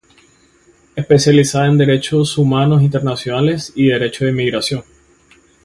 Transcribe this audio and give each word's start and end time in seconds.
Especializada 0.95 1.67
en 1.67 1.77
derechos 1.77 2.35
humanos 2.39 2.81
internacionales 2.81 3.71
y 3.75 3.89
derecho 3.89 4.25
de 4.25 4.31
inmigración. 4.31 4.83